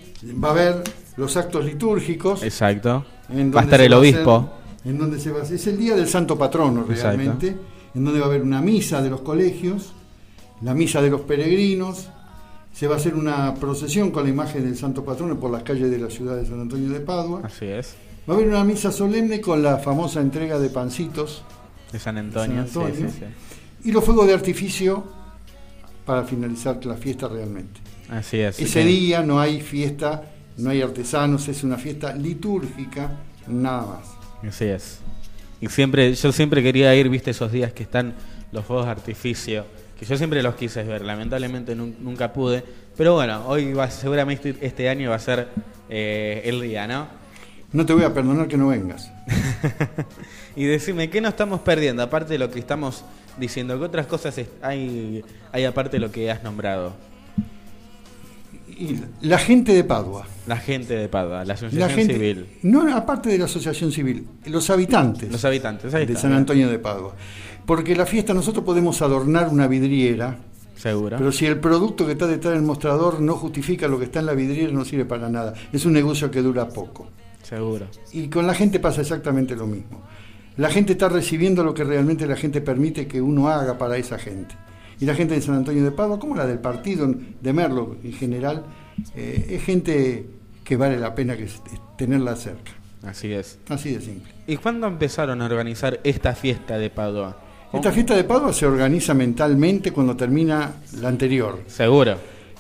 va 0.44 0.48
a 0.48 0.52
haber 0.52 0.84
los 1.18 1.38
actos 1.38 1.64
litúrgicos. 1.66 2.42
Exacto. 2.44 3.06
en 3.30 3.54
Va 3.56 3.62
a 3.62 3.64
estar 3.64 3.80
el 3.80 3.94
obispo. 3.94 4.52
hacer- 4.84 4.92
en 4.92 4.98
donde 4.98 5.20
se 5.20 5.32
va 5.32 5.40
a 5.40 5.44
hacer- 5.44 5.56
es 5.56 5.68
el 5.68 5.78
día 5.78 5.96
del 5.96 6.08
santo 6.10 6.38
patrono 6.38 6.82
Exacto. 6.90 7.18
realmente, 7.18 7.56
en 7.96 8.04
donde 8.04 8.20
va 8.20 8.26
a 8.26 8.30
haber 8.30 8.42
una 8.42 8.62
misa 8.62 9.02
de 9.02 9.10
los 9.10 9.22
colegios, 9.22 9.94
la 10.62 10.74
misa 10.74 11.02
de 11.02 11.10
los 11.10 11.22
peregrinos, 11.22 12.10
se 12.74 12.88
va 12.88 12.96
a 12.96 12.98
hacer 12.98 13.16
una 13.16 13.54
procesión 13.56 14.12
con 14.12 14.24
la 14.24 14.30
imagen 14.30 14.64
del 14.64 14.78
santo 14.78 15.04
patrono 15.04 15.40
por 15.40 15.52
las 15.52 15.64
calles 15.64 15.92
de 15.92 15.98
la 15.98 16.10
ciudad 16.10 16.38
de 16.38 16.46
San 16.46 16.60
Antonio 16.60 16.90
de 16.90 17.00
Padua. 17.00 17.42
Así 17.44 17.66
es. 17.66 17.96
Va 18.30 18.34
a 18.34 18.38
haber 18.38 18.48
una 18.50 18.64
misa 18.64 18.92
solemne 18.92 19.42
con 19.42 19.62
la 19.62 19.78
famosa 19.78 20.22
entrega 20.22 20.60
de 20.60 20.70
pancitos 20.70 21.44
De 21.92 22.00
San 22.00 22.18
Antonio. 22.18 22.58
San 22.58 22.66
Antonio. 22.66 23.10
Sí, 23.10 23.20
sí, 23.20 23.26
sí. 23.82 23.90
y 23.90 23.92
los 23.92 24.04
fuegos 24.04 24.28
de 24.28 24.34
artificio 24.34 25.04
para 26.06 26.24
finalizar 26.24 26.84
la 26.86 26.96
fiesta 26.96 27.28
realmente. 27.28 27.80
Así 28.10 28.40
es. 28.40 28.60
Ese 28.60 28.84
día 28.84 29.22
no 29.24 29.40
hay 29.40 29.62
fiesta, 29.62 30.24
no 30.58 30.70
hay 30.70 30.82
artesanos, 30.82 31.48
es 31.48 31.64
una 31.64 31.78
fiesta 31.78 32.14
litúrgica, 32.14 33.20
nada 33.48 33.86
más. 33.86 34.48
Así 34.48 34.66
es. 34.66 35.00
Y 35.60 35.68
siempre, 35.68 36.14
yo 36.14 36.32
siempre 36.32 36.64
quería 36.64 36.94
ir, 36.96 37.10
viste, 37.10 37.32
esos 37.32 37.52
días 37.52 37.74
que 37.74 37.84
están 37.84 38.16
los 38.52 38.66
fuegos 38.66 38.86
de 38.86 38.92
artificio, 38.92 39.66
que 40.02 40.06
yo 40.08 40.18
siempre 40.18 40.42
los 40.42 40.56
quise 40.56 40.82
ver, 40.84 41.04
lamentablemente 41.04 41.76
nun- 41.78 41.96
nunca 42.00 42.34
pude. 42.34 42.64
Pero 42.98 43.14
bueno, 43.14 43.46
hoy 43.48 43.72
va, 43.74 43.90
seguramente 43.92 44.56
este 44.62 44.90
año 44.90 45.12
va 45.12 45.16
a 45.18 45.20
ser 45.20 45.48
eh, 45.90 46.42
el 46.46 46.60
día, 46.60 46.88
¿no? 46.88 47.08
No 47.72 47.86
te 47.86 47.94
voy 47.94 48.04
a 48.04 48.12
perdonar 48.14 48.48
que 48.48 48.58
no 48.58 48.68
vengas. 48.68 49.12
Y 50.56 50.66
decime, 50.66 51.10
¿qué 51.10 51.22
nos 51.22 51.30
estamos 51.30 51.62
perdiendo? 51.62 52.04
Aparte 52.04 52.34
de 52.34 52.40
lo 52.40 52.52
que 52.52 52.60
estamos 52.60 53.06
diciendo, 53.38 53.80
¿qué 53.80 53.86
otras 53.86 54.06
cosas 54.06 54.38
hay, 54.62 55.24
hay 55.54 55.64
aparte 55.64 55.92
de 55.96 56.00
lo 56.02 56.12
que 56.12 56.30
has 56.30 56.44
nombrado? 56.44 56.94
Y 58.68 58.98
la 59.22 59.38
gente 59.38 59.74
de 59.74 59.84
Padua, 59.86 60.28
La 60.48 60.58
gente 60.58 60.96
de 60.96 61.08
Padua, 61.08 61.40
la 61.40 61.46
la 61.46 61.54
asociación 61.54 61.90
gente, 61.92 62.14
civil, 62.16 62.48
no 62.64 62.94
aparte 62.96 63.30
de 63.30 63.38
la 63.38 63.46
asociación 63.46 63.92
civil, 63.94 64.28
los 64.46 64.70
habitantes 64.70 65.32
los 65.32 65.46
habitantes, 65.46 65.94
ahí 65.94 66.06
de 66.06 66.14
está, 66.14 66.24
San 66.24 66.34
¿eh? 66.34 66.38
Antonio 66.38 66.68
de 66.70 66.80
Padua. 66.80 67.16
Porque 67.66 67.96
la 67.96 68.06
fiesta 68.06 68.34
nosotros 68.34 68.66
podemos 68.66 69.02
adornar 69.02 69.50
una 69.50 69.68
vidriera, 69.68 70.38
Seguro. 70.76 71.18
pero 71.18 71.32
si 71.32 71.46
el 71.46 71.60
producto 71.60 72.06
que 72.06 72.14
está 72.14 72.28
detrás 72.28 72.54
del 72.54 72.64
mostrador 72.64 73.22
no 73.22 73.36
justifica 73.36 73.88
lo 73.88 74.00
que 74.00 74.06
está 74.06 74.20
en 74.20 74.26
la 74.26 74.34
vidriera 74.34 74.74
no 74.74 74.84
sirve 74.84 75.06
para 75.06 75.30
nada. 75.30 75.54
Es 75.72 75.86
un 75.86 75.94
negocio 75.94 76.32
que 76.32 76.42
dura 76.42 76.68
poco. 76.68 77.08
Seguro. 77.44 77.88
Y 78.14 78.28
con 78.28 78.48
la 78.48 78.54
gente 78.54 78.80
pasa 78.80 79.02
exactamente 79.02 79.56
lo 79.56 79.68
mismo. 79.68 80.02
La 80.58 80.70
gente 80.70 80.94
está 80.94 81.08
recibiendo 81.10 81.64
lo 81.64 81.74
que 81.74 81.84
realmente 81.84 82.28
la 82.28 82.36
gente 82.36 82.62
permite 82.62 83.08
que 83.08 83.22
uno 83.22 83.50
haga 83.50 83.78
para 83.78 83.98
esa 83.98 84.18
gente. 84.18 84.56
Y 85.00 85.06
la 85.06 85.16
gente 85.16 85.34
de 85.34 85.42
San 85.42 85.56
Antonio 85.56 85.84
de 85.84 85.92
Padua, 85.92 86.20
como 86.20 86.36
la 86.36 86.46
del 86.46 86.60
partido 86.60 87.12
de 87.42 87.54
Merlo 87.54 87.98
en 88.04 88.14
general, 88.14 88.64
eh, 89.16 89.48
es 89.50 89.64
gente 89.64 90.28
que 90.64 90.78
vale 90.78 91.00
la 91.00 91.16
pena 91.16 91.36
que, 91.36 91.48
tenerla 91.98 92.36
cerca. 92.36 92.72
Así 93.04 93.34
es. 93.34 93.58
Así 93.70 93.96
de 93.96 94.02
simple. 94.02 94.32
¿Y 94.46 94.58
cuándo 94.58 94.88
empezaron 94.88 95.42
a 95.42 95.46
organizar 95.46 96.00
esta 96.04 96.36
fiesta 96.36 96.78
de 96.78 96.90
Padua? 96.90 97.38
Esta 97.74 97.92
fiesta 97.92 98.16
de 98.16 98.24
Padua 98.26 98.52
se 98.52 98.66
organiza 98.66 99.14
mentalmente 99.14 99.92
cuando 99.92 100.16
termina 100.16 100.74
la 101.00 101.08
anterior. 101.08 101.60
Seguro. 101.68 102.16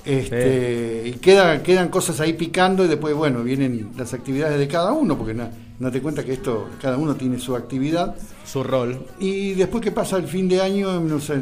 Este, 0.05 1.03
Y 1.05 1.11
queda, 1.19 1.61
quedan 1.61 1.89
cosas 1.89 2.19
ahí 2.21 2.33
picando 2.33 2.85
y 2.85 2.87
después, 2.87 3.13
bueno, 3.13 3.43
vienen 3.43 3.91
las 3.97 4.13
actividades 4.13 4.57
de 4.57 4.67
cada 4.67 4.93
uno, 4.93 5.17
porque 5.17 5.33
no, 5.33 5.49
no 5.79 5.91
te 5.91 6.01
cuenta 6.01 6.23
que 6.23 6.33
esto, 6.33 6.69
cada 6.81 6.97
uno 6.97 7.15
tiene 7.15 7.39
su 7.39 7.55
actividad. 7.55 8.15
Su 8.45 8.63
rol. 8.63 9.05
Y 9.19 9.53
después 9.53 9.83
que 9.83 9.91
pasa 9.91 10.17
el 10.17 10.27
fin 10.27 10.47
de 10.47 10.61
año, 10.61 10.99
no 10.99 11.19
sé, 11.19 11.35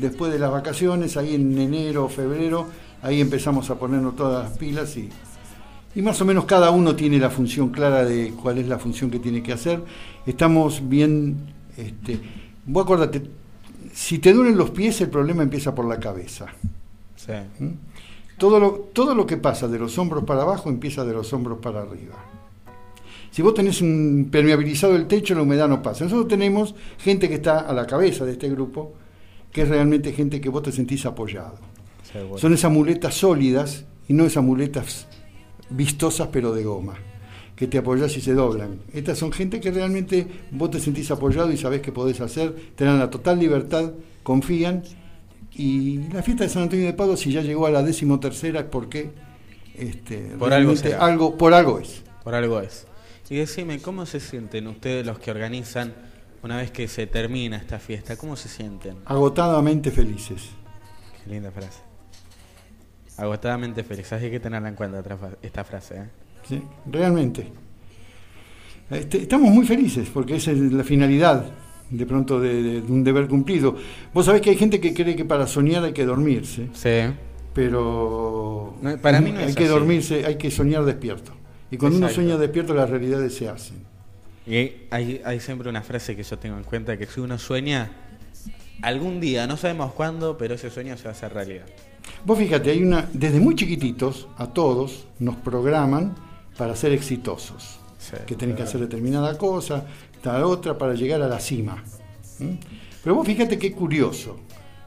después 0.00 0.32
de 0.32 0.38
las 0.38 0.50
vacaciones, 0.50 1.16
ahí 1.16 1.34
en 1.34 1.58
enero 1.58 2.04
o 2.04 2.08
febrero, 2.08 2.66
ahí 3.02 3.20
empezamos 3.20 3.68
a 3.70 3.74
ponernos 3.74 4.16
todas 4.16 4.48
las 4.48 4.58
pilas 4.58 4.96
y, 4.96 5.08
y 5.94 6.02
más 6.02 6.20
o 6.20 6.24
menos 6.24 6.44
cada 6.44 6.70
uno 6.70 6.94
tiene 6.94 7.18
la 7.18 7.28
función 7.28 7.70
clara 7.70 8.04
de 8.04 8.32
cuál 8.40 8.58
es 8.58 8.68
la 8.68 8.78
función 8.78 9.10
que 9.10 9.18
tiene 9.18 9.42
que 9.42 9.52
hacer. 9.52 9.80
Estamos 10.26 10.88
bien, 10.88 11.36
este, 11.76 12.18
vos 12.68 12.84
acuérdate, 12.84 13.22
si 13.92 14.18
te 14.18 14.32
duelen 14.32 14.56
los 14.56 14.70
pies, 14.70 15.00
el 15.00 15.08
problema 15.08 15.42
empieza 15.42 15.74
por 15.74 15.86
la 15.86 15.98
cabeza. 15.98 16.46
Sí. 17.16 17.32
¿Mm? 17.58 17.72
Todo 18.38 18.60
lo, 18.60 18.72
todo 18.92 19.14
lo 19.14 19.26
que 19.26 19.36
pasa 19.36 19.66
de 19.66 19.78
los 19.78 19.98
hombros 19.98 20.22
para 20.24 20.42
abajo 20.42 20.68
empieza 20.68 21.04
de 21.04 21.12
los 21.12 21.32
hombros 21.32 21.58
para 21.58 21.82
arriba. 21.82 22.14
Si 23.30 23.42
vos 23.42 23.54
tenés 23.54 23.82
un 23.82 24.20
impermeabilizado 24.20 24.94
el 24.94 25.06
techo, 25.06 25.34
la 25.34 25.42
humedad 25.42 25.68
no 25.68 25.82
pasa. 25.82 26.04
Nosotros 26.04 26.28
tenemos 26.28 26.74
gente 26.98 27.28
que 27.28 27.34
está 27.34 27.60
a 27.60 27.72
la 27.72 27.86
cabeza 27.86 28.24
de 28.24 28.32
este 28.32 28.48
grupo, 28.48 28.94
que 29.52 29.62
es 29.62 29.68
realmente 29.68 30.12
gente 30.12 30.40
que 30.40 30.48
vos 30.48 30.62
te 30.62 30.72
sentís 30.72 31.04
apoyado. 31.04 31.56
Seguro. 32.10 32.38
Son 32.38 32.54
esas 32.54 32.70
muletas 32.70 33.14
sólidas 33.14 33.84
y 34.08 34.14
no 34.14 34.24
esas 34.24 34.44
muletas 34.44 35.08
vistosas 35.70 36.28
pero 36.32 36.54
de 36.54 36.64
goma, 36.64 36.94
que 37.58 37.66
te 37.66 37.78
apoyás 37.78 38.16
y 38.16 38.20
se 38.20 38.34
doblan. 38.34 38.78
Estas 38.92 39.18
son 39.18 39.32
gente 39.32 39.58
que 39.58 39.72
realmente 39.72 40.28
vos 40.52 40.70
te 40.70 40.78
sentís 40.78 41.10
apoyado 41.10 41.50
y 41.50 41.56
sabés 41.56 41.80
que 41.80 41.90
podés 41.90 42.20
hacer, 42.20 42.54
te 42.76 42.84
dan 42.84 43.00
la 43.00 43.10
total 43.10 43.40
libertad, 43.40 43.94
confían. 44.22 44.84
Y 45.54 45.98
la 46.12 46.22
fiesta 46.22 46.44
de 46.44 46.50
San 46.50 46.62
Antonio 46.62 46.86
de 46.86 46.92
Padua, 46.92 47.16
si 47.16 47.32
ya 47.32 47.42
llegó 47.42 47.66
a 47.66 47.70
la 47.70 47.82
decimotercera, 47.82 48.60
es 48.60 48.66
porque 48.66 49.10
este, 49.74 50.18
Por 50.38 50.52
algo 50.52 50.76
será. 50.76 51.04
algo, 51.04 51.36
por 51.36 51.52
algo 51.52 51.80
es. 51.80 52.04
Por 52.22 52.36
algo 52.36 52.60
es. 52.60 52.86
Y 53.28 53.34
decime, 53.34 53.80
¿cómo 53.82 54.06
se 54.06 54.20
sienten 54.20 54.68
ustedes 54.68 55.04
los 55.04 55.18
que 55.18 55.32
organizan 55.32 55.94
una 56.44 56.58
vez 56.58 56.70
que 56.70 56.86
se 56.86 57.08
termina 57.08 57.56
esta 57.56 57.80
fiesta? 57.80 58.16
¿Cómo 58.16 58.36
se 58.36 58.48
sienten? 58.48 58.98
Agotadamente 59.04 59.90
felices. 59.90 60.50
Qué 61.24 61.30
linda 61.30 61.50
frase. 61.50 61.80
Agotadamente 63.16 63.82
feliz. 63.82 64.12
Hay 64.12 64.30
que 64.30 64.38
tenerla 64.38 64.68
en 64.68 64.76
cuenta 64.76 65.02
esta 65.42 65.64
frase. 65.64 65.96
¿eh? 65.96 66.27
¿Sí? 66.48 66.62
Realmente. 66.90 67.46
Este, 68.90 69.18
estamos 69.18 69.50
muy 69.50 69.66
felices 69.66 70.08
porque 70.12 70.36
esa 70.36 70.50
es 70.52 70.58
la 70.58 70.82
finalidad 70.82 71.44
de 71.90 72.06
pronto 72.06 72.40
de, 72.40 72.62
de- 72.62 72.80
de 72.82 72.92
un 72.92 73.04
deber 73.04 73.28
cumplido. 73.28 73.76
Vos 74.14 74.26
sabés 74.26 74.40
que 74.40 74.50
hay 74.50 74.56
gente 74.56 74.80
que 74.80 74.94
cree 74.94 75.14
que 75.16 75.24
para 75.24 75.46
soñar 75.46 75.84
hay 75.84 75.92
que 75.92 76.04
dormirse, 76.06 76.68
Sí. 76.72 77.14
pero 77.54 78.74
No, 78.80 78.96
para 78.98 79.20
mí 79.20 79.32
no 79.32 79.40
hay 79.40 79.46
es 79.46 79.56
que 79.56 79.64
así. 79.64 79.72
dormirse, 79.72 80.24
hay 80.26 80.36
que 80.36 80.50
soñar 80.50 80.84
despierto. 80.84 81.32
Y 81.70 81.76
cuando 81.76 81.98
uno 81.98 82.06
Exacto. 82.06 82.22
sueña 82.26 82.38
despierto 82.40 82.72
las 82.74 82.88
realidades 82.88 83.34
se 83.34 83.48
hacen. 83.48 83.76
Y 84.46 84.72
hay, 84.90 85.20
hay 85.24 85.40
siempre 85.40 85.68
una 85.68 85.82
frase 85.82 86.16
que 86.16 86.22
yo 86.22 86.38
tengo 86.38 86.56
en 86.56 86.64
cuenta, 86.64 86.96
que 86.96 87.04
si 87.06 87.20
uno 87.20 87.36
sueña, 87.38 87.90
algún 88.80 89.20
día, 89.20 89.46
no 89.46 89.58
sabemos 89.58 89.92
cuándo, 89.92 90.38
pero 90.38 90.54
ese 90.54 90.70
sueño 90.70 90.96
se 90.96 91.04
va 91.04 91.10
a 91.10 91.12
hacer 91.12 91.34
realidad. 91.34 91.66
Vos 92.24 92.38
fíjate, 92.38 92.70
hay 92.70 92.82
una, 92.82 93.06
desde 93.12 93.38
muy 93.38 93.54
chiquititos 93.54 94.28
a 94.38 94.46
todos 94.46 95.06
nos 95.18 95.36
programan 95.36 96.14
para 96.58 96.76
ser 96.76 96.92
exitosos. 96.92 97.78
Sí, 97.98 98.16
que 98.26 98.34
tenés 98.36 98.56
que 98.56 98.62
hacer 98.64 98.80
determinada 98.80 99.38
cosa, 99.38 99.84
tal 100.22 100.44
otra 100.44 100.76
para 100.76 100.94
llegar 100.94 101.22
a 101.22 101.28
la 101.28 101.40
cima. 101.40 101.82
¿Mm? 102.38 102.52
Pero 103.02 103.14
vos 103.16 103.26
fíjate 103.26 103.58
qué 103.58 103.72
curioso. 103.72 104.36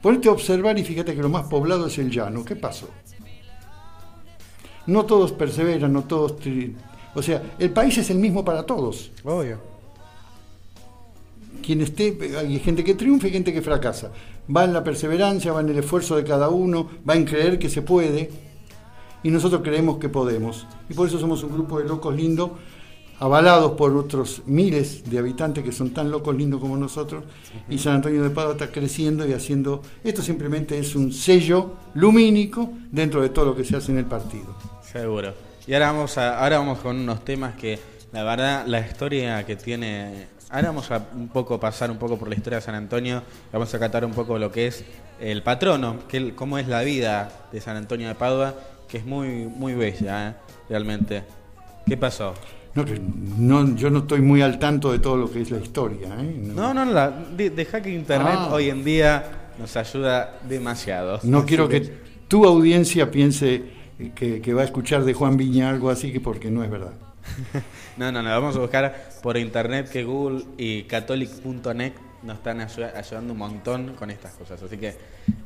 Ponete 0.02 0.30
a 0.30 0.32
observar 0.34 0.78
y 0.78 0.84
fíjate 0.84 1.16
que 1.16 1.22
lo 1.22 1.30
más 1.30 1.48
poblado 1.48 1.88
es 1.88 1.98
el 1.98 2.10
llano. 2.12 2.46
¿Qué 2.46 2.56
pasó? 2.56 2.88
No 4.88 5.06
todos 5.06 5.32
perseveran, 5.32 5.94
no 5.94 6.04
todos... 6.04 6.38
tri- 6.40 6.74
O 7.16 7.22
sea, 7.22 7.42
el 7.60 7.70
país 7.72 7.98
es 7.98 8.10
el 8.10 8.18
mismo 8.18 8.44
para 8.44 8.64
todos. 8.66 9.12
Obvio. 9.24 9.60
Quien 11.64 11.82
esté, 11.82 12.18
hay 12.38 12.58
gente 12.60 12.84
que 12.84 12.96
triunfa 12.96 13.28
y 13.28 13.32
gente 13.32 13.54
que 13.54 13.62
fracasa. 13.62 14.12
Va 14.54 14.64
en 14.64 14.74
la 14.74 14.84
perseverancia, 14.84 15.52
va 15.54 15.62
en 15.62 15.70
el 15.70 15.78
esfuerzo 15.78 16.16
de 16.16 16.24
cada 16.24 16.50
uno, 16.50 16.90
va 17.08 17.16
en 17.16 17.26
creer 17.26 17.60
que 17.60 17.70
se 17.70 17.84
puede. 17.84 18.32
Y 19.24 19.30
nosotros 19.30 19.62
creemos 19.64 19.98
que 19.98 20.10
podemos. 20.10 20.66
Y 20.90 20.94
por 20.94 21.08
eso 21.08 21.20
somos 21.20 21.44
un 21.44 21.54
grupo 21.54 21.80
de 21.80 21.88
locos 21.88 22.16
lindos 22.16 22.52
avalados 23.22 23.74
por 23.74 23.96
otros 23.96 24.42
miles 24.48 25.08
de 25.08 25.20
habitantes 25.20 25.64
que 25.64 25.72
son 25.72 25.92
tan 25.92 26.10
locos, 26.10 26.36
lindos 26.36 26.60
como 26.60 26.76
nosotros, 26.76 27.24
y 27.70 27.78
San 27.78 27.94
Antonio 27.94 28.24
de 28.24 28.32
Padua 28.32 28.54
está 28.54 28.72
creciendo 28.72 29.28
y 29.28 29.34
haciendo, 29.34 29.84
esto 30.04 30.24
simplemente 30.24 30.80
es 30.80 30.96
un 30.96 31.14
sello 31.14 31.76
lumínico 31.94 32.72
dentro 32.92 33.22
de 33.22 33.30
todo 33.30 33.46
lo 33.46 33.56
que 33.56 33.64
se 33.64 33.78
hace 33.78 33.92
en 33.92 34.00
el 34.00 34.06
partido. 34.06 34.56
Seguro. 34.82 35.36
Y 35.68 35.74
ahora 35.76 35.92
vamos, 35.92 36.18
a, 36.18 36.44
ahora 36.44 36.58
vamos 36.58 36.80
con 36.80 36.98
unos 36.98 37.24
temas 37.24 37.54
que, 37.54 37.80
la 38.12 38.24
verdad, 38.24 38.66
la 38.66 38.80
historia 38.80 39.46
que 39.46 39.56
tiene... 39.56 40.26
Ahora 40.50 40.70
vamos 40.70 40.90
a 40.90 41.06
un 41.14 41.28
poco 41.28 41.60
pasar 41.60 41.92
un 41.92 41.98
poco 41.98 42.18
por 42.18 42.28
la 42.28 42.34
historia 42.34 42.58
de 42.58 42.66
San 42.66 42.74
Antonio, 42.74 43.22
vamos 43.54 43.72
a 43.72 43.78
catar 43.78 44.04
un 44.04 44.14
poco 44.14 44.40
lo 44.40 44.52
que 44.52 44.66
es 44.66 44.84
el 45.20 45.44
patrono, 45.44 46.08
que, 46.08 46.34
cómo 46.34 46.58
es 46.58 46.68
la 46.68 46.82
vida 46.82 47.32
de 47.52 47.62
San 47.62 47.78
Antonio 47.78 48.08
de 48.08 48.16
Padua, 48.16 48.56
que 48.92 48.98
es 48.98 49.06
muy, 49.06 49.46
muy 49.46 49.74
bella, 49.74 50.30
¿eh? 50.30 50.34
realmente. 50.70 51.24
¿Qué 51.88 51.96
pasó? 51.98 52.34
No, 52.76 52.86
no, 53.38 53.76
yo 53.76 53.90
no 53.90 54.00
estoy 54.00 54.22
muy 54.22 54.42
al 54.42 54.60
tanto 54.60 54.92
de 54.92 55.00
todo 55.00 55.18
lo 55.18 55.32
que 55.32 55.42
es 55.42 55.50
la 55.52 55.58
historia. 55.60 56.10
¿eh? 56.20 56.36
No, 56.56 56.74
no, 56.74 56.86
la, 56.86 57.10
de- 57.10 57.50
deja 57.50 57.82
que 57.82 57.90
Internet 57.94 58.36
Ah. 58.38 58.50
hoy 58.54 58.70
en 58.70 58.84
día 58.84 59.52
nos 59.60 59.76
ayuda 59.76 60.38
demasiado. 60.48 61.20
No 61.24 61.46
quiero 61.46 61.68
que 61.68 61.82
tu 62.28 62.46
audiencia 62.46 63.10
piense 63.12 63.64
que, 64.16 64.42
que 64.42 64.54
va 64.54 64.62
a 64.62 64.66
escuchar 64.66 65.04
de 65.04 65.14
Juan 65.14 65.38
Viña 65.38 65.70
algo 65.70 65.90
así, 65.90 66.12
que 66.12 66.20
porque 66.22 66.50
no 66.52 66.64
es 66.64 66.70
verdad. 66.70 66.94
No, 67.98 68.10
no, 68.12 68.24
no, 68.24 68.30
vamos 68.30 68.56
a 68.56 68.60
buscar 68.60 69.10
por 69.22 69.36
internet 69.38 69.90
que 69.90 70.04
Google 70.06 70.44
y 70.58 70.84
catholic.net 70.84 71.92
nos 72.24 72.38
están 72.38 72.60
ayu- 72.60 72.92
ayudando 72.96 73.34
un 73.34 73.40
montón 73.40 73.94
con 73.98 74.10
estas 74.12 74.34
cosas. 74.34 74.62
Así 74.62 74.78
que 74.78 74.96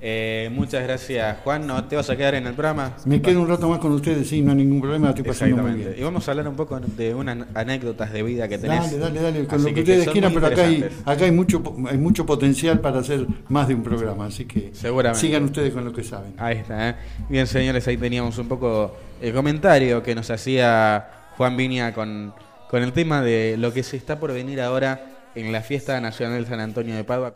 eh, 0.01 0.49
muchas 0.53 0.83
gracias, 0.83 1.37
Juan. 1.43 1.65
¿No 1.65 1.83
te 1.85 1.95
vas 1.95 2.09
a 2.09 2.15
quedar 2.17 2.35
en 2.35 2.47
el 2.47 2.53
programa? 2.53 2.95
Me 3.05 3.21
quedo 3.21 3.41
un 3.41 3.47
rato 3.47 3.69
más 3.69 3.79
con 3.79 3.91
ustedes, 3.93 4.27
sí, 4.27 4.41
no 4.41 4.51
hay 4.51 4.57
ningún 4.57 4.81
problema, 4.81 5.09
estoy 5.09 5.23
pasando 5.23 5.57
muy 5.63 5.71
bien. 5.73 5.95
Y 5.97 6.01
vamos 6.03 6.27
a 6.27 6.31
hablar 6.31 6.47
un 6.47 6.55
poco 6.55 6.79
de 6.79 7.13
unas 7.15 7.47
anécdotas 7.53 8.11
de 8.11 8.23
vida 8.23 8.47
que 8.47 8.57
tenés. 8.57 8.83
Dale, 8.91 8.97
dale, 8.97 9.21
dale, 9.21 9.45
con 9.47 9.55
Así 9.59 9.69
lo 9.69 9.75
que 9.75 9.83
que 9.83 9.91
ustedes 9.91 10.09
quieran, 10.09 10.33
pero 10.33 10.47
acá 10.47 10.65
hay, 10.65 10.89
acá 11.05 11.25
hay 11.25 11.31
mucho 11.31 11.63
hay 11.89 11.97
mucho 11.97 12.25
potencial 12.25 12.79
para 12.81 12.99
hacer 12.99 13.25
más 13.49 13.67
de 13.67 13.75
un 13.75 13.83
programa, 13.83 14.25
así 14.25 14.45
que 14.45 14.71
Seguramente. 14.73 15.19
sigan 15.25 15.43
ustedes 15.45 15.73
con 15.73 15.85
lo 15.85 15.93
que 15.93 16.03
saben. 16.03 16.33
Ahí 16.37 16.57
está. 16.57 16.89
¿eh? 16.89 16.95
Bien, 17.29 17.47
señores, 17.47 17.87
ahí 17.87 17.97
teníamos 17.97 18.37
un 18.37 18.47
poco 18.47 18.95
el 19.21 19.33
comentario 19.33 20.03
que 20.03 20.13
nos 20.13 20.29
hacía 20.29 21.09
Juan 21.37 21.55
Viña 21.57 21.93
con, 21.93 22.33
con 22.69 22.83
el 22.83 22.91
tema 22.91 23.21
de 23.21 23.55
lo 23.57 23.71
que 23.73 23.81
se 23.83 23.97
está 23.97 24.19
por 24.19 24.33
venir 24.33 24.59
ahora 24.61 25.11
en 25.35 25.51
la 25.51 25.61
fiesta 25.61 25.99
nacional 26.01 26.45
San 26.47 26.59
Antonio 26.59 26.95
de 26.95 27.03
Padua. 27.03 27.33